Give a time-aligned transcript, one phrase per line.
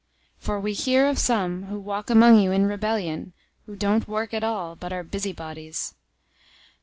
[0.39, 3.33] 003:011 For we hear of some who walk among you in rebellion,
[3.67, 5.93] who don't work at all, but are busybodies.